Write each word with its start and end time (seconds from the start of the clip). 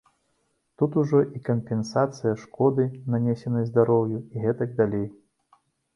Тут 0.81 0.95
ужо 1.01 1.19
і 1.39 1.41
кампенсацыя 1.49 2.33
шкоды, 2.43 2.85
нанесенай 3.17 3.69
здароўю, 3.71 4.19
і 4.37 4.45
гэтак 4.47 4.69
далей. 4.81 5.07